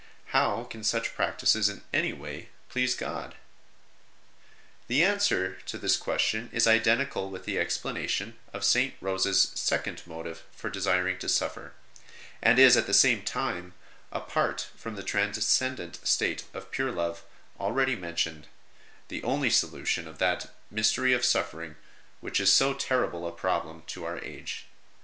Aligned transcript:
How 0.33 0.63
can 0.63 0.83
such 0.83 1.13
practices 1.13 1.69
in 1.69 1.83
any 1.93 2.11
way 2.11 2.49
please 2.69 2.95
God? 2.95 3.35
The 4.87 5.03
answer 5.03 5.59
to 5.67 5.77
this 5.77 5.95
question 5.95 6.49
is 6.51 6.65
identical 6.65 7.29
with 7.29 7.45
the 7.45 7.59
explanation 7.59 8.35
of 8.51 8.65
St. 8.65 8.95
Rose 8.99 9.27
s 9.27 9.51
second 9.53 10.01
motive 10.07 10.41
for 10.51 10.71
desiring 10.71 11.19
to 11.19 11.29
suffer, 11.29 11.73
and 12.41 12.57
is 12.57 12.75
at 12.75 12.87
the 12.87 12.95
same 12.95 13.21
time, 13.21 13.75
apart 14.11 14.69
from 14.75 14.95
the 14.95 15.03
transcendent 15.03 15.99
state 16.03 16.45
of 16.51 16.71
pure 16.71 16.91
love 16.91 17.21
already 17.59 17.95
mcntioAed, 17.95 18.45
the 19.09 19.21
only 19.21 19.51
solution 19.51 20.07
of 20.07 20.17
that 20.17 20.49
mystery 20.71 21.13
of 21.13 21.23
suffering 21.23 21.75
which 22.21 22.39
is 22.39 22.51
so 22.51 22.73
terrible 22.73 23.27
a 23.27 23.31
problem 23.31 23.83
to 23.85 24.03
our 24.03 24.17
age. 24.23 24.65